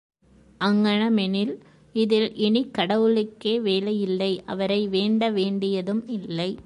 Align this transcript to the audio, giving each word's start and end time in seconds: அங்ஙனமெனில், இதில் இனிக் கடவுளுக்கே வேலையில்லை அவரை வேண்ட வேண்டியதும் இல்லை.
அங்ஙனமெனில், 0.59 1.53
இதில் 1.95 2.35
இனிக் 2.35 2.73
கடவுளுக்கே 2.73 3.59
வேலையில்லை 3.59 4.41
அவரை 4.45 4.87
வேண்ட 4.87 5.29
வேண்டியதும் 5.29 6.07
இல்லை. 6.07 6.57